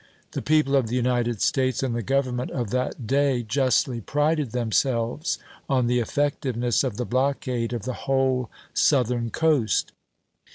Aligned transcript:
The 0.31 0.41
people 0.41 0.75
of 0.75 0.87
the 0.87 0.95
United 0.95 1.43
States 1.43 1.83
and 1.83 1.93
the 1.95 2.01
Government 2.01 2.49
of 2.49 2.71
that 2.71 3.05
day 3.05 3.43
justly 3.43 4.01
prided 4.01 4.49
themselves 4.49 5.37
on 5.69 5.85
the 5.85 5.99
effectiveness 5.99 6.83
of 6.83 6.97
the 6.97 7.05
blockade 7.05 7.71
of 7.71 7.83
the 7.85 7.93
whole 8.09 8.49
Southern 8.73 9.29
coast. 9.29 9.91